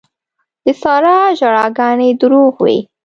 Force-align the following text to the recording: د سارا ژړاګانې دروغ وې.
د 0.65 0.65
سارا 0.81 1.17
ژړاګانې 1.39 2.09
دروغ 2.21 2.53
وې. 2.65 2.77